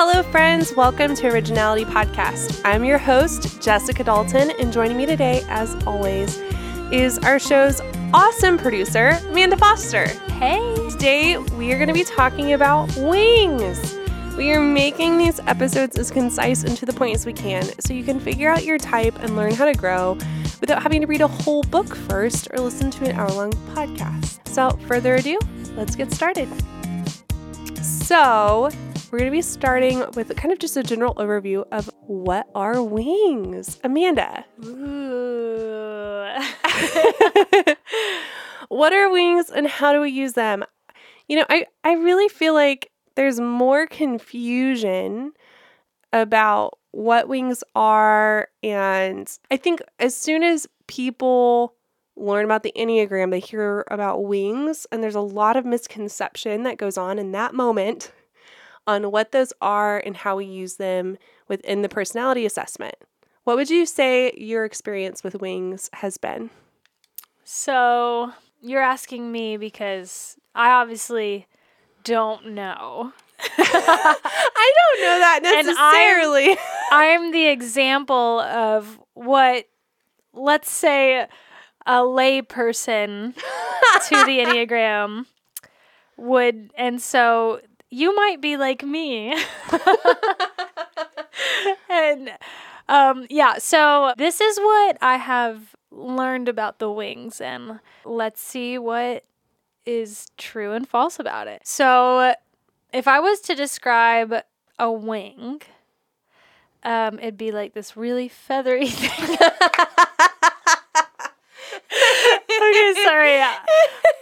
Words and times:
Hello, 0.00 0.22
friends. 0.22 0.72
Welcome 0.76 1.16
to 1.16 1.26
Originality 1.26 1.84
Podcast. 1.84 2.60
I'm 2.64 2.84
your 2.84 2.98
host, 2.98 3.60
Jessica 3.60 4.04
Dalton, 4.04 4.52
and 4.60 4.72
joining 4.72 4.96
me 4.96 5.06
today, 5.06 5.42
as 5.48 5.74
always, 5.88 6.36
is 6.92 7.18
our 7.18 7.40
show's 7.40 7.80
awesome 8.14 8.58
producer, 8.58 9.18
Amanda 9.28 9.56
Foster. 9.56 10.06
Hey. 10.38 10.60
Today, 10.90 11.36
we 11.38 11.72
are 11.72 11.78
going 11.78 11.88
to 11.88 11.92
be 11.92 12.04
talking 12.04 12.52
about 12.52 12.94
wings. 12.94 13.98
We 14.36 14.52
are 14.52 14.60
making 14.60 15.18
these 15.18 15.40
episodes 15.48 15.98
as 15.98 16.12
concise 16.12 16.62
and 16.62 16.76
to 16.76 16.86
the 16.86 16.92
point 16.92 17.16
as 17.16 17.26
we 17.26 17.32
can 17.32 17.64
so 17.80 17.92
you 17.92 18.04
can 18.04 18.20
figure 18.20 18.50
out 18.52 18.62
your 18.62 18.78
type 18.78 19.18
and 19.18 19.34
learn 19.34 19.52
how 19.52 19.64
to 19.64 19.74
grow 19.74 20.16
without 20.60 20.80
having 20.80 21.00
to 21.00 21.08
read 21.08 21.22
a 21.22 21.26
whole 21.26 21.64
book 21.64 21.96
first 21.96 22.46
or 22.52 22.60
listen 22.60 22.92
to 22.92 23.04
an 23.10 23.16
hour 23.16 23.32
long 23.32 23.50
podcast. 23.74 24.46
So, 24.46 24.66
without 24.66 24.80
further 24.82 25.16
ado, 25.16 25.40
let's 25.74 25.96
get 25.96 26.12
started. 26.12 26.48
So, 27.82 28.70
we're 29.10 29.18
going 29.18 29.30
to 29.30 29.36
be 29.36 29.42
starting 29.42 30.04
with 30.14 30.36
kind 30.36 30.52
of 30.52 30.58
just 30.58 30.76
a 30.76 30.82
general 30.82 31.14
overview 31.14 31.64
of 31.72 31.90
what 32.02 32.46
are 32.54 32.82
wings. 32.82 33.80
Amanda. 33.82 34.44
Ooh. 34.64 36.26
what 38.68 38.92
are 38.92 39.10
wings 39.10 39.48
and 39.50 39.66
how 39.66 39.94
do 39.94 40.00
we 40.00 40.10
use 40.10 40.34
them? 40.34 40.62
You 41.26 41.38
know, 41.38 41.46
I, 41.48 41.66
I 41.84 41.92
really 41.92 42.28
feel 42.28 42.52
like 42.52 42.90
there's 43.16 43.40
more 43.40 43.86
confusion 43.86 45.32
about 46.12 46.78
what 46.90 47.28
wings 47.28 47.64
are. 47.74 48.48
And 48.62 49.30
I 49.50 49.56
think 49.56 49.80
as 49.98 50.14
soon 50.14 50.42
as 50.42 50.66
people 50.86 51.74
learn 52.14 52.44
about 52.44 52.62
the 52.62 52.72
Enneagram, 52.76 53.30
they 53.30 53.40
hear 53.40 53.86
about 53.90 54.24
wings, 54.24 54.86
and 54.92 55.02
there's 55.02 55.14
a 55.14 55.20
lot 55.20 55.56
of 55.56 55.64
misconception 55.64 56.64
that 56.64 56.76
goes 56.76 56.98
on 56.98 57.18
in 57.18 57.32
that 57.32 57.54
moment 57.54 58.12
on 58.88 59.10
what 59.12 59.30
those 59.32 59.52
are 59.60 59.98
and 60.04 60.16
how 60.16 60.36
we 60.36 60.46
use 60.46 60.76
them 60.76 61.18
within 61.46 61.82
the 61.82 61.88
personality 61.88 62.44
assessment. 62.46 62.94
What 63.44 63.56
would 63.56 63.70
you 63.70 63.84
say 63.86 64.32
your 64.36 64.64
experience 64.64 65.22
with 65.22 65.34
wings 65.40 65.88
has 65.94 66.16
been? 66.18 66.50
so 67.44 68.32
you're 68.60 68.82
asking 68.82 69.30
me 69.32 69.56
because 69.56 70.36
I 70.54 70.70
obviously 70.72 71.46
don't 72.04 72.48
know. 72.48 73.12
I 73.58 74.72
don't 74.76 75.00
know 75.00 75.18
that 75.20 75.40
And 75.44 75.56
I'm- 75.56 75.66
necessarily. 75.66 76.58
I'm 76.90 77.30
the 77.30 77.46
example 77.46 78.40
of 78.40 78.98
what, 79.14 79.66
let's 80.34 80.70
say, 80.70 81.26
a 81.86 82.04
lay 82.04 82.42
person 82.42 83.32
to 84.08 84.10
the 84.24 84.38
Enneagram 84.44 85.26
would. 86.16 86.70
And 86.76 87.00
so 87.00 87.60
you 87.90 88.14
might 88.14 88.40
be 88.40 88.56
like 88.56 88.82
me. 88.82 89.34
and 91.90 92.30
um, 92.88 93.26
yeah, 93.28 93.58
so 93.58 94.12
this 94.16 94.40
is 94.40 94.58
what 94.58 94.98
I 95.00 95.16
have 95.16 95.74
learned 95.90 96.48
about 96.48 96.78
the 96.78 96.90
wings, 96.90 97.40
and 97.40 97.80
let's 98.04 98.40
see 98.40 98.78
what 98.78 99.24
is 99.84 100.26
true 100.36 100.72
and 100.72 100.88
false 100.88 101.18
about 101.18 101.48
it. 101.48 101.66
So, 101.66 102.34
if 102.92 103.08
I 103.08 103.20
was 103.20 103.40
to 103.40 103.54
describe 103.54 104.34
a 104.78 104.92
wing, 104.92 105.62
um, 106.82 107.18
it'd 107.18 107.36
be 107.36 107.52
like 107.52 107.74
this 107.74 107.96
really 107.96 108.28
feathery 108.28 108.86
thing. 108.88 109.38
sorry. 113.04 113.38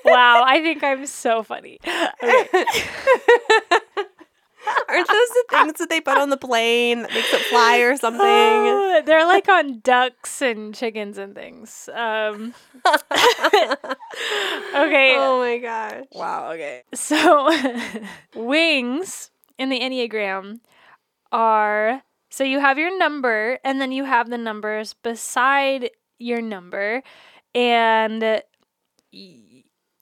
Wow, 0.05 0.45
I 0.47 0.61
think 0.63 0.83
I'm 0.83 1.07
so 1.07 1.43
funny. 1.43 1.79
Okay. 1.85 2.65
Aren't 4.89 5.09
those 5.09 5.29
the 5.29 5.45
things 5.51 5.79
that 5.79 5.89
they 5.89 6.01
put 6.01 6.19
on 6.19 6.31
the 6.31 6.37
plane 6.37 7.03
that 7.03 7.13
makes 7.13 7.33
it 7.33 7.41
fly 7.43 7.79
or 7.79 7.97
something? 7.97 8.21
Oh, 8.23 9.03
they're 9.05 9.27
like 9.27 9.49
on 9.49 9.81
ducks 9.81 10.43
and 10.43 10.75
chickens 10.75 11.19
and 11.19 11.35
things. 11.35 11.89
Um, 11.95 12.55
okay. 12.85 13.77
Oh 15.19 15.39
my 15.41 15.59
gosh. 15.59 16.05
Wow. 16.13 16.53
Okay. 16.53 16.83
So, 16.95 17.51
wings 18.35 19.31
in 19.59 19.69
the 19.69 19.79
Enneagram 19.81 20.61
are 21.33 22.03
so 22.31 22.45
you 22.45 22.61
have 22.61 22.79
your 22.79 22.97
number 22.99 23.59
and 23.65 23.81
then 23.81 23.93
you 23.93 24.05
have 24.05 24.31
the 24.31 24.39
numbers 24.39 24.95
beside 24.95 25.91
your 26.19 26.43
number. 26.43 27.03
And 27.57 28.43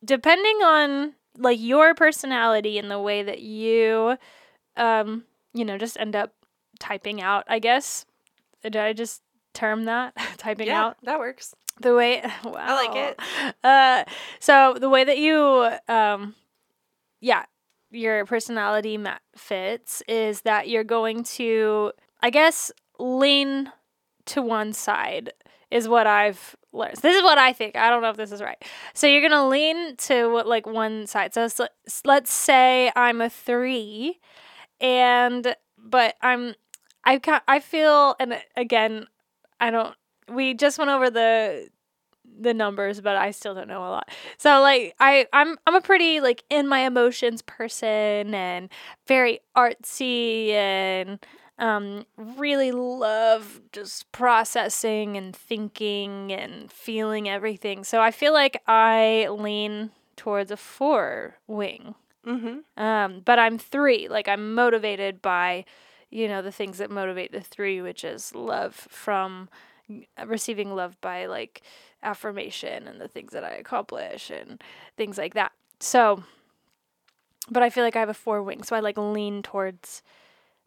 depending 0.05 0.57
on 0.65 1.15
like 1.39 1.61
your 1.61 1.95
personality 1.95 2.79
and 2.79 2.91
the 2.91 2.99
way 2.99 3.23
that 3.23 3.41
you, 3.41 4.17
um, 4.77 5.25
you 5.53 5.65
know, 5.65 5.79
just 5.79 5.99
end 5.99 6.17
up 6.17 6.33
typing 6.81 7.23
out, 7.23 7.45
I 7.47 7.61
guess. 7.61 8.07
Did 8.63 8.77
I 8.77 8.93
just 8.93 9.23
term 9.53 9.85
that? 9.85 10.15
typing 10.37 10.67
yeah, 10.67 10.87
out? 10.87 10.97
that 11.05 11.21
works. 11.21 11.55
the 11.81 11.95
way 11.95 12.23
wow. 12.45 12.55
I 12.59 12.87
like 12.87 12.97
it. 12.97 13.55
Uh, 13.63 14.05
so 14.41 14.77
the 14.79 14.89
way 14.89 15.05
that 15.05 15.19
you 15.19 15.71
um, 15.89 16.35
yeah, 17.21 17.45
your 17.93 18.27
personality 18.27 18.99
fits 19.37 20.03
is 20.09 20.41
that 20.41 20.69
you're 20.69 20.85
going 20.85 21.23
to, 21.23 21.93
I 22.21 22.31
guess, 22.31 22.73
lean 22.99 23.71
to 24.27 24.43
one 24.43 24.73
side 24.73 25.33
is 25.71 25.89
what 25.89 26.07
I've 26.07 26.57
learned. 26.75 26.97
This 26.99 27.17
is 27.17 27.23
what 27.23 27.39
I 27.39 27.53
think. 27.53 27.77
I 27.77 27.91
don't 27.91 28.03
know 28.03 28.11
if 28.11 28.17
this 28.17 28.33
is 28.33 28.43
right. 28.43 28.63
So 28.95 29.07
you're 29.07 29.23
gonna 29.23 29.49
lean 29.49 29.97
to 30.09 30.29
what 30.29 30.47
like 30.47 30.67
one 30.67 31.07
side. 31.07 31.35
So 31.35 31.43
s- 31.43 31.61
let's 32.05 32.33
say 32.33 32.91
I'm 32.97 33.21
a 33.21 33.31
three, 33.31 34.19
and 34.81 35.55
but 35.79 36.17
I'm 36.23 36.55
I 37.05 37.19
ca- 37.19 37.43
I 37.49 37.61
feel 37.61 38.17
and 38.21 38.41
again 38.57 39.07
I 39.61 39.71
don't. 39.71 39.95
We 40.29 40.55
just 40.55 40.79
went 40.79 40.91
over 40.91 41.11
the 41.11 41.69
the 42.41 42.55
numbers, 42.55 43.01
but 43.01 43.17
I 43.17 43.31
still 43.31 43.55
don't 43.55 43.69
know 43.69 43.81
a 43.81 43.91
lot. 43.91 44.09
So 44.39 44.61
like 44.61 44.95
I 45.01 45.27
I'm 45.33 45.57
I'm 45.67 45.75
a 45.75 45.81
pretty 45.81 46.21
like 46.21 46.45
in 46.51 46.67
my 46.69 46.81
emotions 46.81 47.43
person 47.43 48.35
and 48.35 48.69
very 49.07 49.41
artsy 49.57 50.51
and 50.51 51.19
um 51.59 52.05
really 52.17 52.73
love 52.73 53.61
just 53.73 54.11
processing 54.13 55.17
and 55.17 55.35
thinking 55.35 56.33
and 56.33 56.71
feeling 56.71 57.29
everything. 57.29 57.85
So 57.85 58.01
I 58.01 58.11
feel 58.11 58.33
like 58.33 58.63
I 58.67 59.29
lean 59.31 59.91
towards 60.17 60.51
a 60.51 60.57
4 60.57 61.37
wing. 61.47 61.95
Mm-hmm. 62.27 62.83
Um 62.83 63.23
but 63.25 63.39
I'm 63.39 63.59
3, 63.59 64.09
like 64.09 64.29
I'm 64.29 64.55
motivated 64.55 65.23
by 65.23 65.65
you 66.11 66.29
know 66.29 66.43
the 66.43 66.53
things 66.53 66.79
that 66.79 66.91
motivate 66.91 67.33
the 67.33 67.41
3 67.41 67.81
which 67.83 68.05
is 68.05 68.35
love 68.35 68.75
from 68.75 69.49
receiving 70.27 70.75
love 70.75 71.01
by 71.01 71.27
like 71.27 71.63
affirmation 72.03 72.87
and 72.87 73.01
the 73.01 73.09
things 73.09 73.33
that 73.33 73.45
I 73.45 73.51
accomplish 73.51 74.31
and 74.31 74.63
things 74.97 75.19
like 75.19 75.35
that. 75.35 75.53
So, 75.81 76.23
but 77.51 77.63
I 77.63 77.71
feel 77.71 77.85
like 77.85 77.97
I 77.97 78.01
have 78.01 78.09
a 78.09 78.15
four 78.15 78.43
wing, 78.43 78.63
so 78.63 78.77
I 78.77 78.81
like 78.81 78.97
lean 78.97 79.43
towards 79.43 80.03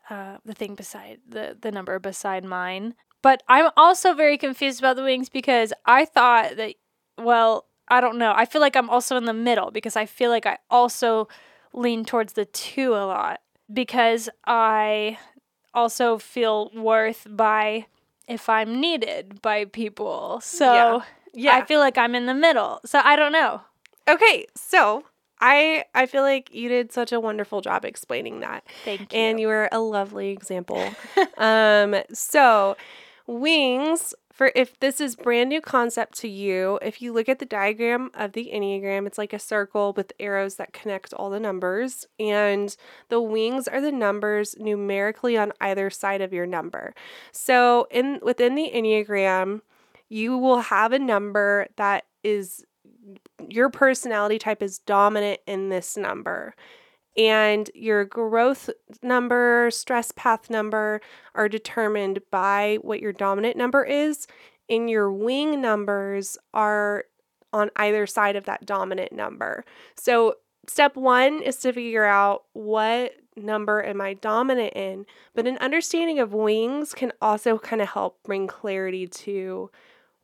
uh, 0.09 0.38
the 0.45 0.53
thing 0.53 0.75
beside 0.75 1.19
the 1.28 1.57
the 1.59 1.72
number 1.72 2.00
beside 2.00 2.44
mine. 2.45 2.95
But 3.22 3.44
I'm 3.47 3.72
also 3.75 4.13
very 4.13 4.38
confused 4.38 4.79
about 4.79 4.95
the 4.95 5.03
wings 5.03 5.28
because 5.28 5.73
I 5.85 6.06
thought 6.06 6.56
that, 6.57 6.75
well, 7.18 7.66
I 7.88 8.00
don't 8.00 8.18
know. 8.18 8.31
I 8.35 8.45
feel 8.45 8.62
like 8.62 8.75
I'm 8.75 8.90
also 8.90 9.18
in 9.18 9.25
the 9.25 9.34
middle 9.34 9.72
because 9.72 9.95
I 9.95 10.06
feel 10.06 10.29
like 10.29 10.45
I 10.45 10.59
also 10.69 11.28
lean 11.73 12.06
towards 12.06 12.34
the 12.34 12.45
two 12.45 12.94
a 12.94 13.06
lot 13.06 13.41
because 13.73 14.29
I 14.45 15.18
also 15.73 16.18
feel 16.18 16.72
worth 16.75 17.28
by 17.29 17.88
if 18.28 18.47
I'm 18.50 18.79
needed 18.79 19.41
by 19.41 19.66
people. 19.66 20.39
So 20.41 21.01
Yeah. 21.34 21.56
I 21.56 21.66
feel 21.66 21.79
like 21.79 21.97
I'm 21.97 22.16
in 22.16 22.25
the 22.28 22.34
middle. 22.34 22.79
So 22.85 23.00
I 23.03 23.16
don't 23.16 23.31
know. 23.31 23.62
okay, 24.07 24.45
so 24.56 25.03
I 25.40 25.86
I 25.94 26.06
feel 26.06 26.24
like 26.24 26.53
you 26.53 26.70
did 26.70 26.92
such 26.92 27.12
a 27.12 27.20
wonderful 27.20 27.62
job 27.62 27.86
explaining 27.86 28.40
that. 28.42 28.64
Thank 28.86 29.13
you. 29.13 29.19
And 29.19 29.39
you 29.39 29.48
were 29.48 29.69
a 29.72 29.80
lovely 29.80 30.30
example. 30.30 30.89
um, 31.38 31.95
so 32.13 32.75
wings 33.28 34.13
for 34.38 34.51
if 34.54 34.80
this 34.80 35.01
is 35.01 35.16
brand 35.16 35.50
new 35.50 35.60
concept 35.60 36.16
to 36.19 36.28
you, 36.28 36.78
if 36.84 37.01
you 37.01 37.12
look 37.12 37.28
at 37.28 37.39
the 37.39 37.45
diagram 37.45 38.12
of 38.13 38.34
the 38.34 38.51
Enneagram, 38.54 39.07
it's 39.07 39.18
like 39.18 39.34
a 39.34 39.39
circle 39.39 39.94
with 39.98 40.13
arrows 40.19 40.57
that 40.57 40.74
connect 40.74 41.12
all 41.12 41.31
the 41.31 41.40
numbers. 41.40 42.06
And 42.19 42.75
the 43.10 43.19
wings 43.19 43.68
are 43.68 43.81
the 43.81 43.92
numbers 43.92 44.56
numerically 44.60 45.38
on 45.38 45.54
either 45.60 45.90
side 45.90 46.22
of 46.22 46.33
your 46.33 46.45
number. 46.45 46.94
So 47.31 47.88
in 47.90 48.19
within 48.22 48.54
the 48.54 48.69
Enneagram, 48.72 49.62
you 50.07 50.38
will 50.38 50.62
have 50.62 50.94
a 50.94 51.00
number 51.00 51.66
that 51.78 52.06
is 52.24 52.63
your 53.47 53.69
personality 53.69 54.39
type 54.39 54.61
is 54.61 54.79
dominant 54.79 55.39
in 55.47 55.69
this 55.69 55.97
number 55.97 56.53
and 57.17 57.69
your 57.73 58.05
growth 58.05 58.69
number, 59.01 59.69
stress 59.71 60.11
path 60.11 60.49
number 60.49 61.01
are 61.33 61.49
determined 61.49 62.19
by 62.29 62.77
what 62.81 62.99
your 62.99 63.11
dominant 63.11 63.57
number 63.57 63.83
is, 63.83 64.27
and 64.69 64.89
your 64.89 65.11
wing 65.11 65.59
numbers 65.59 66.38
are 66.53 67.05
on 67.51 67.71
either 67.77 68.05
side 68.05 68.35
of 68.35 68.45
that 68.45 68.65
dominant 68.65 69.11
number. 69.11 69.65
So, 69.95 70.35
step 70.67 70.95
one 70.95 71.41
is 71.41 71.55
to 71.57 71.73
figure 71.73 72.05
out 72.05 72.44
what 72.53 73.13
number 73.35 73.83
am 73.83 73.99
I 73.99 74.13
dominant 74.13 74.73
in? 74.75 75.05
But 75.33 75.47
an 75.47 75.57
understanding 75.57 76.19
of 76.19 76.33
wings 76.33 76.94
can 76.94 77.13
also 77.19 77.57
kind 77.57 77.81
of 77.81 77.89
help 77.89 78.21
bring 78.23 78.45
clarity 78.45 79.07
to 79.07 79.71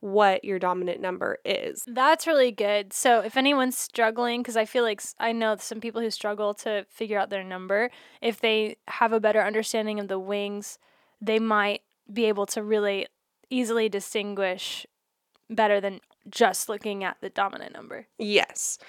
what 0.04 0.44
your 0.44 0.60
dominant 0.60 1.00
number 1.00 1.38
is. 1.46 1.86
That's 1.88 2.28
really 2.28 2.52
good. 2.52 2.92
So, 2.92 3.22
if 3.22 3.38
anyone's 3.38 3.78
struggling, 3.78 4.42
because 4.42 4.58
I 4.58 4.66
feel 4.66 4.84
like 4.84 5.02
I 5.18 5.32
know 5.32 5.56
some 5.56 5.80
people 5.80 6.02
who 6.02 6.12
struggle 6.12 6.54
to 6.56 6.86
figure 6.90 7.18
out 7.18 7.30
their 7.30 7.44
number, 7.44 7.90
if 8.22 8.42
they 8.42 8.76
have 8.90 9.14
a 9.14 9.22
better 9.22 9.42
understanding 9.42 10.02
of 10.02 10.10
the 10.10 10.20
wings, 10.20 10.78
they 11.22 11.40
might 11.40 11.84
be 12.12 12.26
able 12.26 12.46
to 12.48 12.62
really 12.62 13.08
easily 13.50 13.88
distinguish 13.88 14.86
better 15.50 15.80
than 15.80 16.02
just 16.30 16.68
looking 16.68 17.06
at 17.06 17.16
the 17.22 17.30
dominant 17.30 17.74
number. 17.74 18.08
Yes. 18.18 18.80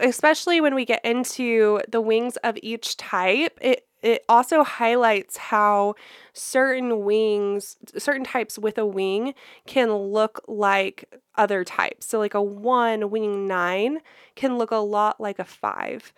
Especially 0.00 0.62
when 0.62 0.74
we 0.74 0.86
get 0.86 1.04
into 1.04 1.80
the 1.86 2.00
wings 2.00 2.38
of 2.38 2.56
each 2.62 2.96
type, 2.96 3.58
it 3.60 3.86
it 4.02 4.24
also 4.28 4.64
highlights 4.64 5.36
how 5.36 5.94
certain 6.32 7.04
wings, 7.04 7.76
certain 7.96 8.24
types 8.24 8.58
with 8.58 8.78
a 8.78 8.86
wing 8.86 9.34
can 9.66 9.92
look 9.92 10.42
like 10.48 11.20
other 11.36 11.64
types. 11.64 12.06
So 12.06 12.18
like 12.18 12.34
a 12.34 12.42
1 12.42 13.10
wing 13.10 13.46
9 13.46 13.98
can 14.34 14.58
look 14.58 14.70
a 14.70 14.76
lot 14.76 15.20
like 15.20 15.38
a 15.38 15.44
5. 15.44 16.12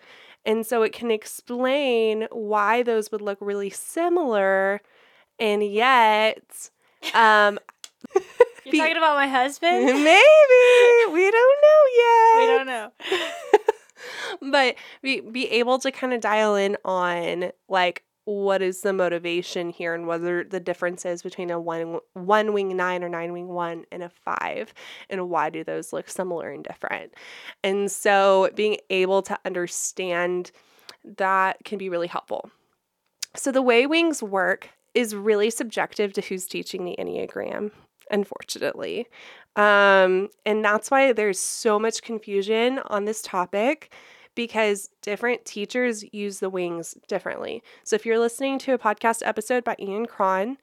And 0.47 0.67
so 0.67 0.83
it 0.83 0.93
can 0.93 1.11
explain 1.11 2.27
why 2.31 2.83
those 2.83 3.13
would 3.13 3.23
look 3.23 3.39
really 3.41 3.71
similar 3.71 4.81
and 5.39 5.65
yet 5.65 6.71
um 7.13 7.59
You're 8.65 8.73
be, 8.73 8.79
talking 8.79 8.97
about 8.97 9.17
my 9.17 9.29
husband? 9.29 9.85
Maybe. 9.87 11.13
We 11.13 11.31
don't 11.31 11.59
know 11.63 11.83
yet. 11.97 12.39
We 12.39 12.47
don't 12.47 12.67
know. 12.67 13.73
but 14.51 14.77
be 15.03 15.21
be 15.21 15.51
able 15.51 15.79
to 15.79 15.91
kind 15.91 16.13
of 16.13 16.21
dial 16.21 16.55
in 16.55 16.77
on 16.85 17.51
like 17.69 18.05
what 18.27 18.63
is 18.63 18.81
the 18.81 18.93
motivation 18.93 19.69
here 19.69 19.95
and 19.95 20.07
whether 20.07 20.45
the 20.45 20.61
difference 20.61 21.05
is 21.05 21.23
between 21.23 21.51
a 21.51 21.61
one 21.61 21.99
one 22.15 22.53
wing 22.53 22.75
nine 22.77 23.05
or 23.05 23.09
nine 23.09 23.33
wing 23.33 23.49
one 23.49 23.85
and 23.93 24.03
a 24.03 24.09
five 24.09 24.73
and 25.11 25.29
why 25.29 25.51
do 25.51 25.63
those 25.63 25.93
look 25.93 26.09
similar 26.09 26.51
and 26.51 26.65
different 26.65 27.13
and 27.63 27.91
so 27.91 28.51
being 28.55 28.79
able 28.89 29.21
to 29.21 29.39
understand 29.45 30.51
that 31.05 31.59
can 31.65 31.79
be 31.79 31.91
really 31.91 32.07
helpful 32.07 32.51
so 33.37 33.53
the 33.53 33.63
way 33.63 33.87
wings 33.87 34.23
work 34.23 34.71
is 34.95 35.15
really 35.15 35.51
subjective 35.51 36.13
to 36.13 36.23
who's 36.23 36.47
teaching 36.47 36.85
the 36.85 36.97
enneagram 36.99 37.71
unfortunately. 38.11 39.09
Um, 39.57 40.29
and 40.45 40.65
that's 40.65 40.91
why 40.91 41.13
there's 41.13 41.39
so 41.39 41.79
much 41.79 42.03
confusion 42.03 42.81
on 42.87 43.05
this 43.05 43.23
topic 43.23 43.93
because 44.35 44.91
different 45.01 45.45
teachers 45.45 46.05
use 46.13 46.41
the 46.41 46.51
wings 46.51 46.97
differently. 47.07 47.63
So 47.85 47.95
if 47.95 48.05
you're 48.05 48.19
listening 48.19 48.59
to 48.61 48.75
a 48.75 48.79
podcast 48.79 49.23
episode 49.25 49.63
by 49.63 49.77
Ian 49.79 50.07
Cron, 50.07 50.59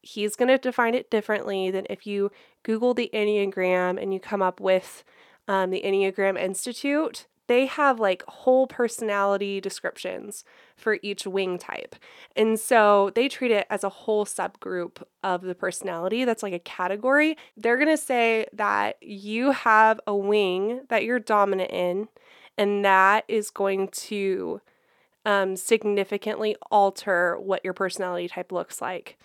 he's 0.00 0.36
going 0.36 0.48
to 0.48 0.58
define 0.58 0.94
it 0.94 1.10
differently 1.10 1.70
than 1.70 1.86
if 1.90 2.06
you 2.06 2.30
Google 2.62 2.94
the 2.94 3.10
Enneagram 3.12 4.00
and 4.00 4.14
you 4.14 4.20
come 4.20 4.40
up 4.40 4.60
with 4.60 5.04
um, 5.48 5.70
the 5.70 5.82
Enneagram 5.84 6.40
Institute 6.40 7.26
they 7.50 7.66
have 7.66 7.98
like 7.98 8.22
whole 8.28 8.68
personality 8.68 9.60
descriptions 9.60 10.44
for 10.76 11.00
each 11.02 11.26
wing 11.26 11.58
type. 11.58 11.96
And 12.36 12.60
so 12.60 13.10
they 13.16 13.28
treat 13.28 13.50
it 13.50 13.66
as 13.68 13.82
a 13.82 13.88
whole 13.88 14.24
subgroup 14.24 15.02
of 15.24 15.42
the 15.42 15.56
personality 15.56 16.24
that's 16.24 16.44
like 16.44 16.52
a 16.52 16.60
category. 16.60 17.36
They're 17.56 17.76
going 17.76 17.88
to 17.88 17.96
say 17.96 18.46
that 18.52 19.02
you 19.02 19.50
have 19.50 19.98
a 20.06 20.14
wing 20.14 20.82
that 20.90 21.02
you're 21.02 21.18
dominant 21.18 21.72
in, 21.72 22.06
and 22.56 22.84
that 22.84 23.24
is 23.26 23.50
going 23.50 23.88
to 23.88 24.60
um, 25.26 25.56
significantly 25.56 26.54
alter 26.70 27.36
what 27.36 27.64
your 27.64 27.74
personality 27.74 28.28
type 28.28 28.52
looks 28.52 28.80
like. 28.80 29.18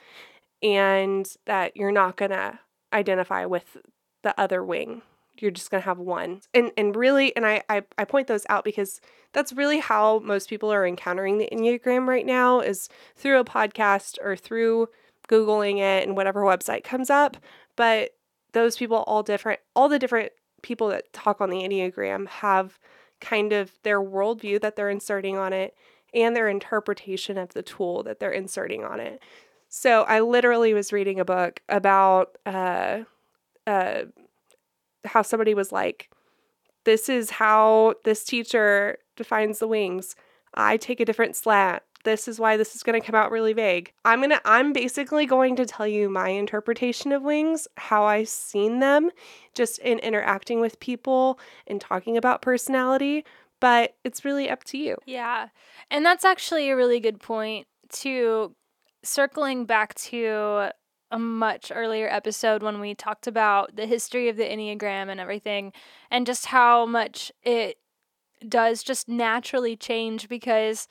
And 0.63 1.31
that 1.45 1.77
you're 1.77 1.91
not 1.91 2.17
going 2.17 2.31
to 2.31 2.57
identify 2.91 3.45
with 3.45 3.77
the 4.23 4.33
other 4.41 4.63
wing 4.63 5.03
you're 5.39 5.51
just 5.51 5.71
going 5.71 5.81
to 5.81 5.85
have 5.85 5.99
one. 5.99 6.41
And 6.53 6.71
and 6.77 6.95
really 6.95 7.35
and 7.35 7.45
I, 7.45 7.63
I 7.69 7.83
i 7.97 8.05
point 8.05 8.27
those 8.27 8.45
out 8.49 8.63
because 8.63 9.01
that's 9.33 9.53
really 9.53 9.79
how 9.79 10.19
most 10.19 10.49
people 10.49 10.71
are 10.71 10.87
encountering 10.87 11.37
the 11.37 11.49
enneagram 11.51 12.07
right 12.07 12.25
now 12.25 12.61
is 12.61 12.89
through 13.15 13.39
a 13.39 13.45
podcast 13.45 14.17
or 14.23 14.35
through 14.35 14.87
googling 15.27 15.77
it 15.77 16.07
and 16.07 16.15
whatever 16.15 16.41
website 16.41 16.83
comes 16.83 17.09
up. 17.09 17.37
But 17.75 18.11
those 18.53 18.77
people 18.77 19.03
all 19.07 19.23
different 19.23 19.59
all 19.75 19.89
the 19.89 19.99
different 19.99 20.31
people 20.61 20.87
that 20.89 21.11
talk 21.13 21.41
on 21.41 21.49
the 21.49 21.59
enneagram 21.59 22.27
have 22.27 22.79
kind 23.21 23.53
of 23.53 23.71
their 23.83 24.01
worldview 24.01 24.59
that 24.61 24.75
they're 24.75 24.89
inserting 24.89 25.37
on 25.37 25.53
it 25.53 25.75
and 26.13 26.35
their 26.35 26.47
interpretation 26.47 27.37
of 27.37 27.49
the 27.49 27.61
tool 27.61 28.03
that 28.03 28.19
they're 28.19 28.31
inserting 28.31 28.83
on 28.83 28.99
it. 28.99 29.21
So 29.67 30.03
i 30.03 30.21
literally 30.21 30.73
was 30.73 30.93
reading 30.93 31.19
a 31.19 31.25
book 31.25 31.61
about 31.67 32.37
uh 32.45 32.99
uh 33.67 34.03
how 35.07 35.21
somebody 35.21 35.53
was 35.53 35.71
like, 35.71 36.09
this 36.83 37.09
is 37.09 37.31
how 37.31 37.95
this 38.03 38.23
teacher 38.23 38.97
defines 39.15 39.59
the 39.59 39.67
wings. 39.67 40.15
I 40.53 40.77
take 40.77 40.99
a 40.99 41.05
different 41.05 41.35
slant. 41.35 41.83
This 42.03 42.27
is 42.27 42.39
why 42.39 42.55
this 42.55 42.75
is 42.75 42.83
going 42.83 42.99
to 42.99 43.05
come 43.05 43.15
out 43.15 43.31
really 43.31 43.53
vague. 43.53 43.91
I'm 44.05 44.19
going 44.19 44.29
to 44.29 44.41
I'm 44.45 44.71
basically 44.71 45.25
going 45.25 45.55
to 45.55 45.65
tell 45.65 45.87
you 45.87 46.07
my 46.07 46.29
interpretation 46.29 47.11
of 47.11 47.23
wings, 47.23 47.67
how 47.77 48.05
I've 48.05 48.29
seen 48.29 48.79
them 48.79 49.09
just 49.55 49.79
in 49.79 49.97
interacting 49.99 50.61
with 50.61 50.79
people 50.79 51.39
and 51.65 51.81
talking 51.81 52.15
about 52.15 52.43
personality, 52.43 53.25
but 53.59 53.95
it's 54.03 54.23
really 54.23 54.49
up 54.49 54.63
to 54.65 54.77
you. 54.77 54.97
Yeah. 55.07 55.47
And 55.89 56.05
that's 56.05 56.23
actually 56.23 56.69
a 56.69 56.75
really 56.75 56.99
good 56.99 57.19
point 57.19 57.65
to 57.89 58.55
circling 59.03 59.65
back 59.65 59.95
to 59.95 60.69
a 61.15 61.19
much 61.19 61.71
earlier 61.73 62.09
episode 62.09 62.61
when 62.61 62.81
we 62.81 62.93
talked 62.93 63.25
about 63.25 63.77
the 63.77 63.85
history 63.85 64.27
of 64.27 64.35
the 64.35 64.43
Enneagram 64.43 65.09
and 65.09 65.17
everything, 65.17 65.71
and 66.11 66.27
just 66.27 66.47
how 66.47 66.85
much 66.85 67.31
it 67.41 67.77
does 68.47 68.83
just 68.83 69.07
naturally 69.07 69.75
change 69.75 70.29
because. 70.29 70.87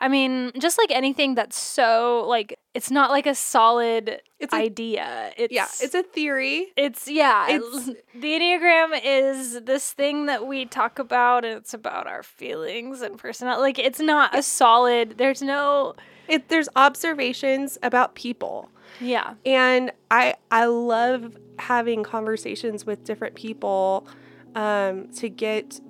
I 0.00 0.06
mean, 0.06 0.52
just 0.56 0.78
like 0.78 0.92
anything 0.92 1.34
that's 1.34 1.58
so 1.58 2.24
like 2.28 2.56
it's 2.72 2.88
not 2.88 3.10
like 3.10 3.26
a 3.26 3.34
solid 3.34 4.20
it's 4.38 4.54
a, 4.54 4.56
idea. 4.56 5.32
It's 5.36 5.52
yeah, 5.52 5.66
it's 5.80 5.92
a 5.92 6.04
theory. 6.04 6.68
It's 6.76 7.08
yeah. 7.08 7.46
It's, 7.48 7.86
the 8.14 8.30
enneagram 8.38 9.00
is 9.02 9.60
this 9.62 9.92
thing 9.92 10.26
that 10.26 10.46
we 10.46 10.66
talk 10.66 11.00
about, 11.00 11.44
and 11.44 11.56
it's 11.58 11.74
about 11.74 12.06
our 12.06 12.22
feelings 12.22 13.02
and 13.02 13.18
personality. 13.18 13.60
Like 13.60 13.78
it's 13.80 13.98
not 13.98 14.38
a 14.38 14.42
solid. 14.44 15.18
There's 15.18 15.42
no. 15.42 15.96
It, 16.28 16.48
there's 16.48 16.68
observations 16.76 17.78
about 17.82 18.14
people. 18.14 18.70
Yeah. 19.00 19.34
And 19.44 19.92
I 20.10 20.34
I 20.50 20.66
love 20.66 21.36
having 21.58 22.02
conversations 22.02 22.86
with 22.86 23.04
different 23.04 23.34
people 23.34 24.06
um, 24.54 25.08
to 25.16 25.28
get 25.28 25.80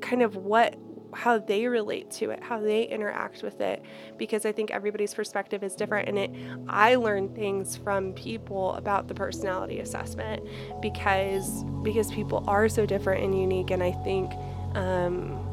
kind 0.00 0.22
of 0.22 0.36
what 0.36 0.76
how 1.14 1.38
they 1.38 1.66
relate 1.66 2.10
to 2.10 2.30
it, 2.30 2.42
how 2.42 2.60
they 2.60 2.82
interact 2.84 3.42
with 3.42 3.60
it, 3.60 3.82
because 4.18 4.44
I 4.44 4.52
think 4.52 4.70
everybody's 4.70 5.14
perspective 5.14 5.62
is 5.62 5.74
different. 5.74 6.08
And 6.08 6.18
it, 6.18 6.30
I 6.68 6.96
learn 6.96 7.34
things 7.34 7.76
from 7.76 8.12
people 8.12 8.74
about 8.74 9.08
the 9.08 9.14
personality 9.14 9.80
assessment 9.80 10.46
because 10.80 11.64
because 11.82 12.12
people 12.12 12.44
are 12.46 12.68
so 12.68 12.84
different 12.84 13.24
and 13.24 13.38
unique. 13.38 13.70
And 13.70 13.82
I 13.82 13.92
think 13.92 14.32
um, 14.74 15.44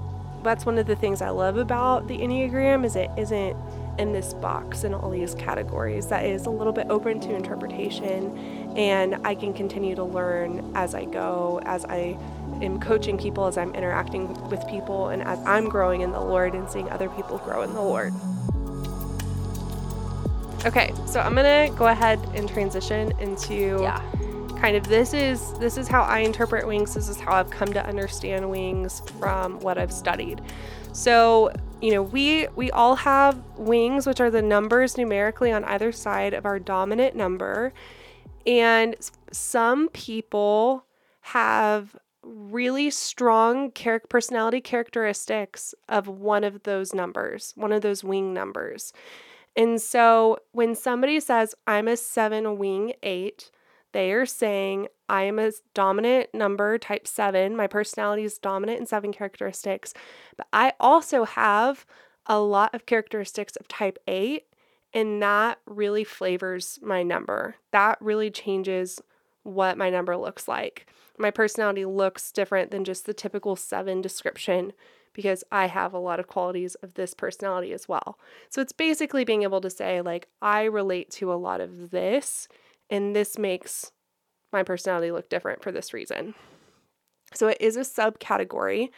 that's 0.43 0.65
one 0.65 0.77
of 0.77 0.88
the 0.88 0.95
things 0.95 1.21
I 1.21 1.29
love 1.29 1.57
about 1.57 2.07
the 2.07 2.17
Enneagram 2.17 2.86
is 2.86 2.95
it 2.95 3.10
isn't 3.17 3.55
in 3.97 4.11
this 4.11 4.33
box 4.33 4.83
in 4.83 4.93
all 4.93 5.09
these 5.09 5.35
categories 5.35 6.07
that 6.07 6.25
is 6.25 6.45
a 6.45 6.49
little 6.49 6.73
bit 6.73 6.87
open 6.89 7.19
to 7.21 7.33
interpretation 7.35 8.37
and 8.75 9.15
I 9.25 9.35
can 9.35 9.53
continue 9.53 9.95
to 9.95 10.03
learn 10.03 10.71
as 10.75 10.93
I 10.93 11.05
go, 11.05 11.61
as 11.65 11.85
I 11.85 12.17
am 12.61 12.79
coaching 12.79 13.17
people, 13.17 13.45
as 13.45 13.57
I'm 13.57 13.73
interacting 13.73 14.33
with 14.49 14.67
people, 14.67 15.09
and 15.09 15.21
as 15.21 15.39
I'm 15.45 15.69
growing 15.69 16.01
in 16.01 16.11
the 16.11 16.19
Lord 16.19 16.53
and 16.53 16.69
seeing 16.69 16.89
other 16.89 17.09
people 17.09 17.37
grow 17.39 17.61
in 17.61 17.73
the 17.73 17.81
Lord. 17.81 18.13
Okay, 20.65 20.91
so 21.05 21.19
I'm 21.19 21.35
gonna 21.35 21.69
go 21.77 21.87
ahead 21.87 22.19
and 22.33 22.49
transition 22.49 23.13
into 23.19 23.81
yeah. 23.81 24.01
kind 24.59 24.75
of 24.75 24.87
this 24.87 25.13
is 25.13 25.53
this 25.59 25.77
is 25.77 25.87
how 25.87 26.01
I 26.01 26.19
interpret 26.19 26.67
wings. 26.67 26.95
This 26.95 27.07
is 27.07 27.19
how 27.19 27.33
I've 27.33 27.51
come 27.51 27.71
to 27.73 27.85
understand 27.85 28.49
wings 28.49 29.01
from 29.19 29.59
what 29.59 29.77
I've 29.77 29.93
studied. 29.93 30.41
So 30.91 31.51
you 31.82 31.91
know, 31.91 32.01
we 32.01 32.48
we 32.55 32.72
all 32.72 32.96
have 32.96 33.41
wings, 33.58 34.08
which 34.08 34.20
are 34.20 34.32
the 34.32 34.41
numbers 34.41 34.98
numerically 34.98 35.51
on 35.51 35.63
either 35.65 35.91
side 35.91 36.34
of 36.34 36.46
our 36.46 36.60
dominant 36.60 37.15
number. 37.15 37.74
And 38.48 38.96
some 39.32 39.89
people 39.89 40.86
have 41.22 41.96
really 42.24 42.89
strong 42.89 43.72
char- 43.74 44.01
personality 44.10 44.62
characteristics 44.62 45.75
of 45.89 46.08
one 46.08 46.44
of 46.44 46.63
those 46.63 46.94
numbers, 46.94 47.53
one 47.55 47.72
of 47.72 47.82
those 47.82 48.03
wing 48.03 48.34
numbers. 48.34 48.94
And 49.55 49.82
so 49.82 50.38
when 50.51 50.75
somebody 50.75 51.20
says, 51.20 51.55
I'm 51.65 51.88
a 51.88 51.98
seven 51.98 52.58
wing 52.58 52.94
eight, 53.03 53.51
they 53.95 54.11
are 54.11 54.25
saying, 54.25 54.89
I 55.07 55.23
am 55.23 55.39
a 55.39 55.53
dominant 55.73 56.33
number, 56.33 56.77
type 56.77 57.07
seven. 57.07 57.55
My 57.55 57.65
personality 57.65 58.25
is 58.25 58.37
dominant 58.37 58.81
in 58.81 58.85
seven 58.85 59.13
characteristics. 59.13 59.93
But 60.35 60.47
I 60.51 60.73
also 60.81 61.23
have 61.23 61.85
a 62.25 62.37
lot 62.37 62.75
of 62.75 62.85
characteristics 62.85 63.55
of 63.55 63.69
type 63.69 63.97
8, 64.05 64.43
and 64.93 65.21
that 65.21 65.59
really 65.65 66.03
flavors 66.03 66.77
my 66.81 67.03
number. 67.03 67.55
That 67.71 67.97
really 68.01 68.29
changes 68.29 68.99
what 69.43 69.77
my 69.77 69.89
number 69.89 70.17
looks 70.17 70.45
like. 70.45 70.87
My 71.17 71.31
personality 71.31 71.85
looks 71.85 72.33
different 72.33 72.71
than 72.71 72.83
just 72.83 73.05
the 73.05 73.13
typical 73.13 73.55
7 73.55 74.01
description 74.01 74.73
because 75.13 75.45
I 75.53 75.67
have 75.67 75.93
a 75.93 75.99
lot 75.99 76.19
of 76.19 76.27
qualities 76.27 76.75
of 76.75 76.95
this 76.95 77.13
personality 77.13 77.71
as 77.71 77.87
well. 77.87 78.19
So 78.49 78.59
it's 78.59 78.73
basically 78.73 79.23
being 79.23 79.43
able 79.43 79.61
to 79.61 79.69
say, 79.69 80.01
like, 80.01 80.27
I 80.41 80.65
relate 80.65 81.11
to 81.11 81.31
a 81.31 81.35
lot 81.35 81.61
of 81.61 81.91
this, 81.91 82.49
and 82.89 83.15
this 83.15 83.38
makes 83.38 83.92
my 84.51 84.63
personality 84.63 85.12
look 85.12 85.30
different 85.30 85.62
for 85.62 85.72
this 85.72 85.94
reason. 85.94 86.34
So 87.34 87.48
it 87.48 87.58
is 87.60 87.75
a 87.75 87.82
subcategory, 87.82 88.89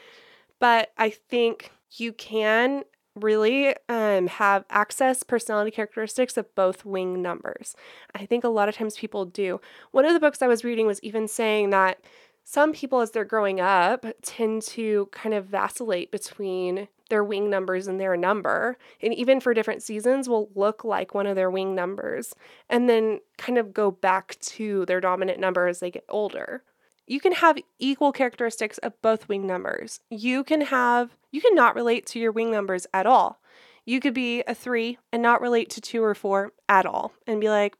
but 0.59 0.91
I 0.97 1.09
think 1.09 1.71
you 1.91 2.13
can 2.13 2.83
really 3.15 3.75
um, 3.89 4.27
have 4.27 4.63
access 4.69 5.23
personality 5.23 5.71
characteristics 5.71 6.37
of 6.37 6.53
both 6.55 6.85
wing 6.85 7.21
numbers. 7.21 7.75
I 8.13 8.25
think 8.25 8.43
a 8.43 8.49
lot 8.49 8.69
of 8.69 8.75
times 8.75 8.97
people 8.97 9.25
do. 9.25 9.59
One 9.91 10.05
of 10.05 10.13
the 10.13 10.19
books 10.19 10.41
I 10.41 10.47
was 10.47 10.63
reading 10.63 10.85
was 10.85 11.01
even 11.01 11.27
saying 11.27 11.71
that 11.71 11.99
some 12.49 12.71
people, 12.71 13.01
as 13.01 13.11
they're 13.11 13.25
growing 13.25 13.59
up, 13.59 14.05
tend 14.21 14.61
to 14.61 15.09
kind 15.11 15.35
of 15.35 15.47
vacillate 15.47 16.11
between 16.11 16.87
their 17.09 17.21
wing 17.21 17.49
numbers 17.49 17.87
and 17.87 17.99
their 17.99 18.15
number. 18.15 18.77
And 19.01 19.13
even 19.13 19.41
for 19.41 19.53
different 19.53 19.83
seasons, 19.83 20.29
will 20.29 20.49
look 20.55 20.85
like 20.85 21.13
one 21.13 21.27
of 21.27 21.35
their 21.35 21.51
wing 21.51 21.75
numbers 21.75 22.33
and 22.69 22.89
then 22.89 23.19
kind 23.37 23.57
of 23.57 23.73
go 23.73 23.91
back 23.91 24.37
to 24.43 24.85
their 24.85 25.01
dominant 25.01 25.41
number 25.41 25.67
as 25.67 25.81
they 25.81 25.91
get 25.91 26.05
older. 26.07 26.63
You 27.05 27.19
can 27.19 27.33
have 27.33 27.57
equal 27.79 28.13
characteristics 28.13 28.77
of 28.77 28.93
both 29.01 29.27
wing 29.27 29.45
numbers. 29.45 29.99
You 30.09 30.45
can 30.45 30.61
have, 30.61 31.17
you 31.31 31.41
can 31.41 31.53
not 31.53 31.75
relate 31.75 32.05
to 32.07 32.19
your 32.19 32.31
wing 32.31 32.49
numbers 32.49 32.87
at 32.93 33.05
all. 33.05 33.41
You 33.83 33.99
could 33.99 34.13
be 34.13 34.41
a 34.47 34.55
three 34.55 34.99
and 35.11 35.21
not 35.21 35.41
relate 35.41 35.69
to 35.71 35.81
two 35.81 36.01
or 36.01 36.15
four 36.15 36.53
at 36.69 36.85
all 36.85 37.11
and 37.27 37.41
be 37.41 37.49
like, 37.49 37.75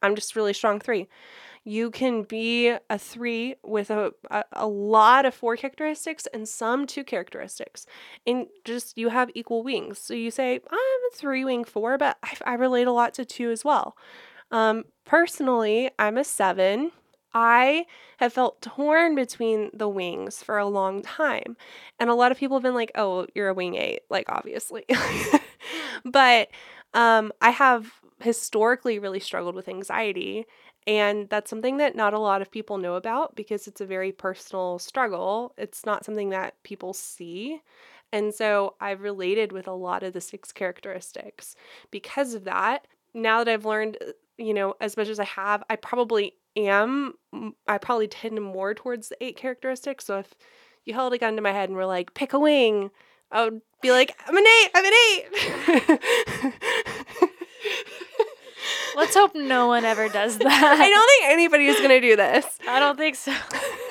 I'm 0.00 0.14
just 0.14 0.36
really 0.36 0.52
strong 0.52 0.78
three 0.78 1.08
you 1.64 1.90
can 1.90 2.22
be 2.22 2.74
a 2.90 2.98
three 2.98 3.54
with 3.62 3.90
a, 3.90 4.12
a, 4.30 4.44
a, 4.52 4.66
lot 4.66 5.24
of 5.24 5.34
four 5.34 5.56
characteristics 5.56 6.26
and 6.34 6.48
some 6.48 6.86
two 6.86 7.04
characteristics. 7.04 7.86
And 8.26 8.46
just 8.64 8.98
you 8.98 9.10
have 9.10 9.30
equal 9.34 9.62
wings. 9.62 9.98
So 9.98 10.14
you 10.14 10.30
say, 10.30 10.54
I'm 10.54 10.78
a 11.12 11.16
three 11.16 11.44
wing 11.44 11.64
four, 11.64 11.98
but 11.98 12.18
I, 12.22 12.34
I 12.44 12.54
relate 12.54 12.88
a 12.88 12.92
lot 12.92 13.14
to 13.14 13.24
two 13.24 13.50
as 13.50 13.64
well. 13.64 13.96
Um, 14.50 14.84
personally, 15.04 15.90
I'm 15.98 16.18
a 16.18 16.24
seven. 16.24 16.90
I 17.32 17.86
have 18.18 18.32
felt 18.32 18.60
torn 18.60 19.14
between 19.14 19.70
the 19.72 19.88
wings 19.88 20.42
for 20.42 20.58
a 20.58 20.66
long 20.66 21.00
time. 21.00 21.56
And 21.98 22.10
a 22.10 22.14
lot 22.14 22.32
of 22.32 22.38
people 22.38 22.56
have 22.56 22.62
been 22.62 22.74
like, 22.74 22.92
oh, 22.94 23.26
you're 23.34 23.48
a 23.48 23.54
wing 23.54 23.76
eight, 23.76 24.00
like, 24.10 24.26
obviously. 24.28 24.84
but 26.04 26.48
um, 26.92 27.32
I 27.40 27.50
have 27.50 27.90
historically 28.22 28.98
really 28.98 29.20
struggled 29.20 29.54
with 29.54 29.68
anxiety 29.68 30.46
and 30.86 31.28
that's 31.28 31.48
something 31.48 31.76
that 31.76 31.94
not 31.94 32.12
a 32.12 32.18
lot 32.18 32.42
of 32.42 32.50
people 32.50 32.76
know 32.78 32.94
about 32.94 33.36
because 33.36 33.68
it's 33.68 33.80
a 33.80 33.86
very 33.86 34.10
personal 34.10 34.78
struggle. 34.78 35.54
It's 35.56 35.86
not 35.86 36.04
something 36.04 36.30
that 36.30 36.60
people 36.64 36.92
see. 36.92 37.60
And 38.12 38.34
so 38.34 38.74
I've 38.80 39.00
related 39.00 39.52
with 39.52 39.68
a 39.68 39.72
lot 39.72 40.02
of 40.02 40.12
the 40.12 40.20
six 40.20 40.52
characteristics. 40.52 41.54
Because 41.90 42.34
of 42.34 42.44
that, 42.44 42.86
now 43.14 43.44
that 43.44 43.52
I've 43.52 43.64
learned, 43.64 43.96
uh, 44.00 44.12
you 44.38 44.52
know, 44.52 44.74
as 44.80 44.96
much 44.96 45.08
as 45.08 45.20
I 45.20 45.24
have, 45.24 45.62
I 45.70 45.76
probably 45.76 46.34
am, 46.56 47.14
I 47.68 47.78
probably 47.78 48.08
tend 48.08 48.40
more 48.42 48.74
towards 48.74 49.08
the 49.08 49.22
eight 49.22 49.36
characteristics. 49.36 50.04
So 50.04 50.18
if 50.18 50.34
you 50.84 50.94
held 50.94 51.12
a 51.12 51.18
gun 51.18 51.36
to 51.36 51.42
my 51.42 51.52
head 51.52 51.68
and 51.68 51.76
were 51.76 51.86
like, 51.86 52.12
pick 52.14 52.32
a 52.32 52.38
wing, 52.40 52.90
I 53.30 53.44
would 53.44 53.62
be 53.80 53.92
like, 53.92 54.16
I'm 54.26 54.36
an 54.36 54.44
eight, 54.46 54.70
I'm 54.74 54.84
an 54.84 54.92
eight. 55.10 56.52
Let's 58.96 59.14
hope 59.14 59.34
no 59.34 59.66
one 59.66 59.84
ever 59.84 60.08
does 60.08 60.38
that. 60.38 60.46
I 60.80 60.88
don't 60.88 61.08
think 61.08 61.32
anybody 61.32 61.66
is 61.66 61.76
going 61.78 61.90
to 61.90 62.00
do 62.00 62.16
this. 62.16 62.58
I 62.68 62.78
don't 62.78 62.96
think 62.96 63.16
so. 63.16 63.34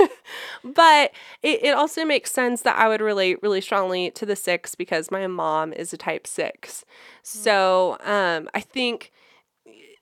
but 0.64 1.12
it, 1.42 1.64
it 1.64 1.76
also 1.76 2.06
makes 2.06 2.32
sense 2.32 2.62
that 2.62 2.78
I 2.78 2.88
would 2.88 3.02
relate 3.02 3.42
really 3.42 3.62
strongly 3.62 4.12
to 4.12 4.26
the 4.26 4.36
six 4.36 4.76
because 4.76 5.12
my 5.12 5.28
mom 5.28 5.74
is 5.74 5.94
a 5.94 5.98
type 5.98 6.28
six. 6.28 6.86
So 7.24 7.98
um, 8.04 8.50
I 8.54 8.62
think 8.62 9.12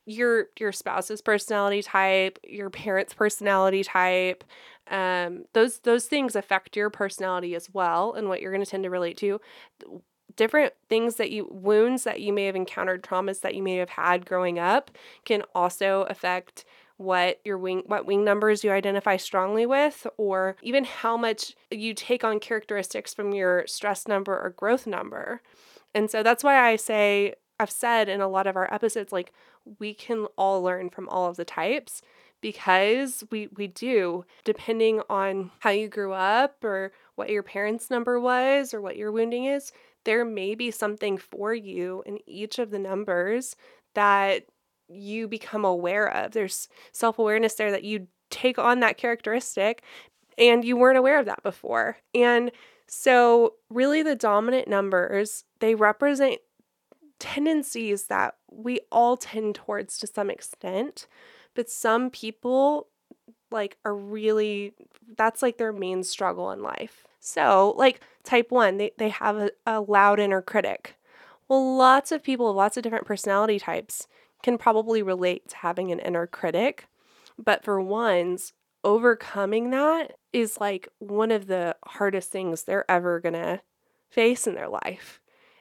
your 0.06 0.48
your 0.60 0.72
spouse's 0.72 1.22
personality 1.22 1.84
type, 1.84 2.40
your 2.44 2.70
parents' 2.70 3.14
personality 3.14 3.84
type, 3.84 4.44
um, 4.90 5.46
those 5.54 5.80
those 5.80 6.06
things 6.06 6.36
affect 6.36 6.76
your 6.76 6.90
personality 6.90 7.56
as 7.56 7.70
well 7.72 8.14
and 8.14 8.28
what 8.28 8.42
you're 8.42 8.52
going 8.52 8.64
to 8.64 8.70
tend 8.70 8.84
to 8.84 8.90
relate 8.90 9.18
to 9.18 9.40
different 10.40 10.74
things 10.88 11.16
that 11.16 11.32
you 11.32 11.46
wounds 11.52 12.06
that 12.06 12.22
you 12.22 12.32
may 12.32 12.46
have 12.46 12.56
encountered 12.56 13.04
traumas 13.04 13.42
that 13.42 13.56
you 13.56 13.62
may 13.62 13.76
have 13.76 13.90
had 13.90 14.26
growing 14.26 14.58
up 14.58 14.90
can 15.26 15.44
also 15.54 16.04
affect 16.10 16.64
what 16.96 17.42
your 17.44 17.58
wing 17.58 17.84
what 17.88 18.06
wing 18.06 18.24
numbers 18.24 18.64
you 18.64 18.72
identify 18.72 19.18
strongly 19.18 19.66
with 19.66 20.08
or 20.16 20.56
even 20.62 20.86
how 20.86 21.18
much 21.18 21.58
you 21.70 21.94
take 21.94 22.24
on 22.24 22.40
characteristics 22.40 23.14
from 23.14 23.34
your 23.34 23.68
stress 23.68 24.08
number 24.08 24.34
or 24.34 24.52
growth 24.52 24.88
number. 24.88 25.42
And 25.94 26.10
so 26.10 26.24
that's 26.24 26.44
why 26.44 26.70
I 26.70 26.78
say 26.78 27.34
I've 27.60 27.70
said 27.70 28.08
in 28.08 28.22
a 28.22 28.30
lot 28.30 28.48
of 28.48 28.56
our 28.56 28.74
episodes 28.74 29.12
like 29.12 29.34
we 29.78 29.94
can 29.94 30.26
all 30.38 30.64
learn 30.64 30.90
from 30.90 31.10
all 31.10 31.30
of 31.30 31.36
the 31.36 31.44
types 31.44 32.02
because 32.40 33.26
we 33.30 33.50
we 33.58 33.68
do 33.68 34.24
depending 34.46 35.02
on 35.10 35.52
how 35.60 35.72
you 35.72 35.90
grew 35.90 36.14
up 36.14 36.64
or 36.64 36.94
what 37.16 37.30
your 37.30 37.44
parents 37.44 37.90
number 37.90 38.18
was 38.18 38.74
or 38.74 38.80
what 38.80 38.96
your 38.96 39.12
wounding 39.12 39.44
is 39.44 39.74
there 40.06 40.26
may 40.26 40.56
be 40.56 40.72
something 40.72 41.18
for 41.18 41.54
you 41.54 42.04
in 42.06 42.20
each 42.28 42.60
of 42.60 42.72
the 42.72 42.80
numbers 42.80 43.56
that 43.96 44.44
you 44.88 45.28
become 45.28 45.66
aware 45.66 46.08
of. 46.08 46.32
There's 46.32 46.68
self 46.92 47.20
awareness 47.20 47.56
there 47.56 47.72
that 47.72 47.84
you 47.84 48.08
take 48.30 48.58
on 48.58 48.80
that 48.80 48.98
characteristic 48.98 49.84
and 50.38 50.64
you 50.64 50.78
weren't 50.78 50.98
aware 50.98 51.20
of 51.20 51.26
that 51.26 51.44
before. 51.44 51.98
And 52.14 52.52
so, 52.88 53.54
really, 53.70 54.02
the 54.02 54.16
dominant 54.16 54.68
numbers, 54.68 55.44
they 55.60 55.76
represent 55.76 56.40
tendencies 57.20 58.06
that 58.06 58.36
we 58.50 58.80
all 58.92 59.18
tend 59.18 59.56
towards 59.56 59.98
to 60.00 60.08
some 60.08 60.30
extent, 60.30 61.06
but 61.54 61.70
some 61.70 62.10
people 62.10 62.88
like 63.52 63.78
a 63.86 63.92
really 63.92 64.74
that's 65.18 65.42
like 65.42 65.58
their 65.58 65.74
main 65.74 66.04
struggle 66.04 66.52
in 66.52 66.62
life. 66.62 67.06
So, 67.20 67.74
like 67.78 68.02
type 68.24 68.52
one, 68.52 68.78
they, 68.78 68.92
they 68.98 69.10
have 69.10 69.38
a, 69.38 69.52
a 69.66 69.82
loud 69.82 70.20
inner 70.20 70.42
critic. 70.42 70.96
Well, 71.48 71.76
lots 71.78 72.12
of 72.12 72.24
people, 72.24 72.54
lots 72.54 72.78
of 72.78 72.84
different 72.84 73.06
personality 73.06 73.60
types 73.60 74.08
can 74.44 74.58
probably 74.58 75.02
relate 75.02 75.50
to 75.50 75.58
having 75.58 75.92
an 75.92 76.00
inner 76.00 76.28
critic. 76.28 76.88
But 77.38 77.64
for 77.64 77.82
ones, 77.82 78.54
overcoming 78.84 79.72
that 79.72 80.14
is 80.32 80.60
like 80.60 80.88
one 81.00 81.32
of 81.32 81.48
the 81.48 81.76
hardest 81.86 82.32
things 82.32 82.64
they're 82.64 82.90
ever 82.90 83.20
gonna 83.20 83.62
face 84.10 84.48
in 84.48 84.56
their 84.56 84.70
life 84.70 85.20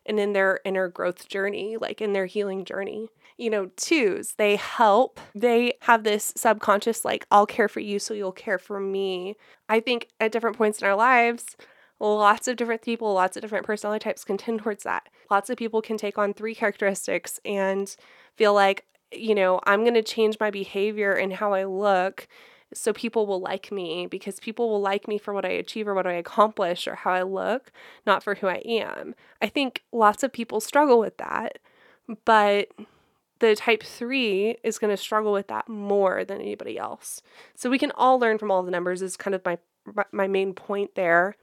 and 0.09 0.19
in 0.19 0.33
their 0.33 0.61
inner 0.65 0.88
growth 0.88 1.29
journey, 1.29 1.77
like 1.77 2.00
in 2.00 2.12
their 2.12 2.27
healing 2.27 2.65
journey. 2.65 3.09
You 3.37 3.50
know, 3.50 3.71
twos, 3.77 4.35
they 4.37 4.57
help. 4.57 5.21
They 5.33 5.75
have 5.83 6.03
this 6.03 6.33
subconscious, 6.37 7.05
like, 7.05 7.25
I'll 7.31 7.47
care 7.47 7.69
for 7.69 7.79
you, 7.79 8.00
so 8.00 8.12
you'll 8.12 8.33
care 8.33 8.59
for 8.59 8.81
me. 8.81 9.37
I 9.69 9.79
think 9.79 10.09
at 10.19 10.33
different 10.33 10.57
points 10.57 10.81
in 10.81 10.88
our 10.88 10.97
lives, 10.97 11.57
lots 12.00 12.49
of 12.49 12.57
different 12.57 12.83
people, 12.83 13.12
lots 13.12 13.37
of 13.37 13.43
different 13.43 13.67
personality 13.67 14.03
types 14.03 14.25
can 14.25 14.38
tend 14.38 14.61
towards 14.61 14.83
that. 14.83 15.09
Lots 15.31 15.50
of 15.50 15.57
people 15.57 15.81
can 15.81 15.97
take 15.97 16.19
on 16.19 16.35
three 16.35 16.55
characteristics 16.55 17.38
and 17.45 17.95
feel 18.37 18.55
like, 18.55 18.87
you 19.12 19.37
know, 19.37 19.61
I'm 19.65 19.83
going 19.83 19.95
to 19.95 20.03
change 20.03 20.37
my 20.41 20.50
behavior 20.50 21.12
and 21.12 21.33
how 21.33 21.53
I 21.53 21.65
look 21.65 22.27
so 22.75 22.92
people 22.92 23.26
will 23.26 23.40
like 23.40 23.72
me 23.72 24.06
because 24.06 24.40
people 24.40 24.68
will 24.68 24.80
like 24.80 25.08
me 25.08 25.18
for 25.18 25.32
what 25.32 25.44
I 25.44 25.50
achieve 25.50 25.88
or 25.88 25.94
what 25.94 26.06
I 26.06 26.12
accomplish 26.12 26.87
or 26.87 26.96
how 26.96 27.12
I 27.12 27.22
look, 27.22 27.72
not 28.06 28.22
for 28.22 28.37
who 28.37 28.46
I 28.46 28.62
am. 28.66 29.14
I 29.40 29.48
think 29.48 29.82
lots 29.92 30.22
of 30.22 30.32
people 30.32 30.60
struggle 30.60 30.98
with 30.98 31.16
that, 31.18 31.58
but 32.25 32.68
the 33.38 33.54
type 33.54 33.82
3 33.82 34.56
is 34.62 34.78
going 34.78 34.90
to 34.90 34.96
struggle 34.96 35.32
with 35.32 35.48
that 35.48 35.68
more 35.68 36.25
than 36.25 36.40
anybody 36.40 36.78
else. 36.78 37.22
So 37.54 37.70
we 37.70 37.78
can 37.78 37.92
all 37.92 38.18
learn 38.18 38.38
from 38.38 38.50
all 38.50 38.62
the 38.62 38.70
numbers 38.70 39.02
is 39.02 39.16
kind 39.16 39.34
of 39.34 39.44
my 39.44 39.58
my 40.12 40.26
main 40.26 40.52
point 40.52 40.94
there. 40.94 41.34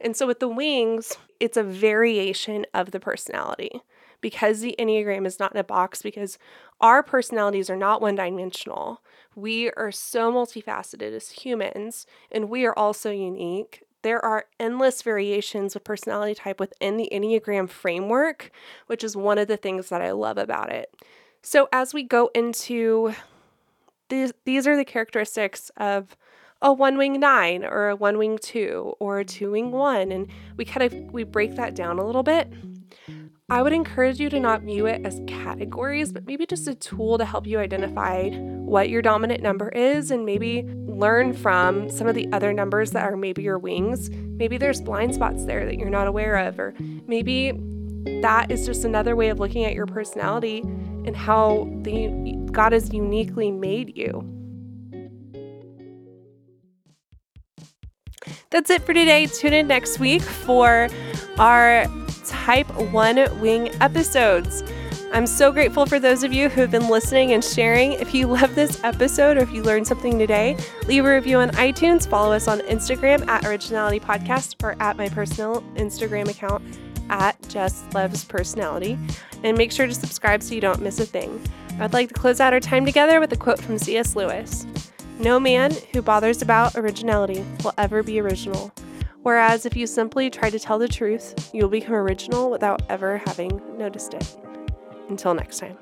And 0.00 0.16
so 0.16 0.26
with 0.26 0.40
the 0.40 0.48
wings, 0.48 1.16
it's 1.38 1.56
a 1.56 1.62
variation 1.62 2.66
of 2.74 2.90
the 2.90 2.98
personality 3.00 3.80
because 4.22 4.60
the 4.60 4.74
Enneagram 4.78 5.26
is 5.26 5.38
not 5.38 5.52
in 5.52 5.58
a 5.58 5.64
box 5.64 6.00
because 6.00 6.38
our 6.80 7.02
personalities 7.02 7.68
are 7.68 7.76
not 7.76 8.00
one 8.00 8.14
dimensional. 8.14 9.02
We 9.34 9.70
are 9.72 9.92
so 9.92 10.32
multifaceted 10.32 11.12
as 11.12 11.30
humans, 11.30 12.06
and 12.30 12.48
we 12.48 12.64
are 12.64 12.78
also 12.78 13.10
unique. 13.10 13.82
There 14.00 14.24
are 14.24 14.46
endless 14.58 15.02
variations 15.02 15.76
of 15.76 15.84
personality 15.84 16.34
type 16.34 16.58
within 16.58 16.96
the 16.96 17.08
Enneagram 17.12 17.68
framework, 17.68 18.50
which 18.86 19.04
is 19.04 19.16
one 19.16 19.38
of 19.38 19.48
the 19.48 19.56
things 19.56 19.90
that 19.90 20.00
I 20.00 20.12
love 20.12 20.38
about 20.38 20.72
it. 20.72 20.94
So, 21.42 21.68
as 21.72 21.92
we 21.92 22.02
go 22.02 22.30
into 22.34 23.14
these, 24.08 24.32
these 24.44 24.66
are 24.66 24.76
the 24.76 24.84
characteristics 24.84 25.70
of 25.76 26.16
a 26.60 26.72
one 26.72 26.96
wing 26.96 27.18
nine 27.18 27.64
or 27.64 27.88
a 27.88 27.96
one 27.96 28.18
wing 28.18 28.38
two 28.40 28.94
or 29.00 29.18
a 29.18 29.24
two 29.24 29.50
wing 29.50 29.72
one, 29.72 30.12
and 30.12 30.28
we 30.56 30.64
kind 30.64 30.82
of 30.84 31.12
we 31.12 31.24
break 31.24 31.56
that 31.56 31.74
down 31.74 31.98
a 31.98 32.04
little 32.06 32.22
bit. 32.22 32.52
I 33.52 33.60
would 33.60 33.74
encourage 33.74 34.18
you 34.18 34.30
to 34.30 34.40
not 34.40 34.62
view 34.62 34.86
it 34.86 35.04
as 35.04 35.20
categories, 35.26 36.10
but 36.10 36.26
maybe 36.26 36.46
just 36.46 36.66
a 36.68 36.74
tool 36.74 37.18
to 37.18 37.26
help 37.26 37.46
you 37.46 37.58
identify 37.58 38.30
what 38.30 38.88
your 38.88 39.02
dominant 39.02 39.42
number 39.42 39.68
is 39.68 40.10
and 40.10 40.24
maybe 40.24 40.62
learn 40.86 41.34
from 41.34 41.90
some 41.90 42.06
of 42.06 42.14
the 42.14 42.32
other 42.32 42.54
numbers 42.54 42.92
that 42.92 43.04
are 43.04 43.14
maybe 43.14 43.42
your 43.42 43.58
wings. 43.58 44.08
Maybe 44.08 44.56
there's 44.56 44.80
blind 44.80 45.14
spots 45.14 45.44
there 45.44 45.66
that 45.66 45.76
you're 45.76 45.90
not 45.90 46.06
aware 46.06 46.36
of, 46.36 46.58
or 46.58 46.72
maybe 47.06 47.52
that 48.22 48.50
is 48.50 48.64
just 48.64 48.86
another 48.86 49.14
way 49.16 49.28
of 49.28 49.38
looking 49.38 49.66
at 49.66 49.74
your 49.74 49.84
personality 49.84 50.60
and 50.60 51.14
how 51.14 51.68
the 51.82 52.08
God 52.52 52.72
has 52.72 52.90
uniquely 52.90 53.50
made 53.50 53.94
you. 53.94 54.26
That's 58.48 58.70
it 58.70 58.80
for 58.80 58.94
today. 58.94 59.26
Tune 59.26 59.52
in 59.52 59.66
next 59.66 59.98
week 59.98 60.22
for 60.22 60.88
our 61.36 61.84
Type 62.32 62.74
1 62.74 63.40
Wing 63.40 63.68
episodes. 63.82 64.64
I'm 65.12 65.26
so 65.26 65.52
grateful 65.52 65.84
for 65.84 66.00
those 66.00 66.24
of 66.24 66.32
you 66.32 66.48
who 66.48 66.62
have 66.62 66.70
been 66.70 66.88
listening 66.88 67.32
and 67.32 67.44
sharing. 67.44 67.92
If 67.92 68.14
you 68.14 68.26
love 68.26 68.54
this 68.54 68.82
episode 68.82 69.36
or 69.36 69.40
if 69.40 69.52
you 69.52 69.62
learned 69.62 69.86
something 69.86 70.18
today, 70.18 70.56
leave 70.86 71.04
a 71.04 71.14
review 71.14 71.36
on 71.36 71.50
iTunes, 71.50 72.08
follow 72.08 72.32
us 72.32 72.48
on 72.48 72.60
Instagram 72.60 73.28
at 73.28 73.44
Originality 73.44 74.00
Podcast 74.00 74.54
or 74.64 74.74
at 74.80 74.96
my 74.96 75.10
personal 75.10 75.60
Instagram 75.74 76.30
account 76.30 76.64
at 77.10 77.36
Jess 77.48 77.84
Loves 77.92 78.24
Personality, 78.24 78.98
and 79.44 79.58
make 79.58 79.70
sure 79.70 79.86
to 79.86 79.94
subscribe 79.94 80.42
so 80.42 80.54
you 80.54 80.62
don't 80.62 80.80
miss 80.80 80.98
a 81.00 81.06
thing. 81.06 81.38
I'd 81.80 81.92
like 81.92 82.08
to 82.08 82.14
close 82.14 82.40
out 82.40 82.54
our 82.54 82.60
time 82.60 82.86
together 82.86 83.20
with 83.20 83.30
a 83.34 83.36
quote 83.36 83.60
from 83.60 83.76
C.S. 83.76 84.16
Lewis 84.16 84.66
No 85.18 85.38
man 85.38 85.72
who 85.92 86.00
bothers 86.00 86.40
about 86.40 86.76
originality 86.76 87.44
will 87.62 87.74
ever 87.76 88.02
be 88.02 88.20
original. 88.20 88.72
Whereas 89.22 89.66
if 89.66 89.76
you 89.76 89.86
simply 89.86 90.30
try 90.30 90.50
to 90.50 90.58
tell 90.58 90.78
the 90.78 90.88
truth, 90.88 91.50
you'll 91.52 91.68
become 91.68 91.94
original 91.94 92.50
without 92.50 92.82
ever 92.88 93.18
having 93.26 93.60
noticed 93.78 94.14
it. 94.14 94.36
Until 95.08 95.34
next 95.34 95.58
time. 95.58 95.78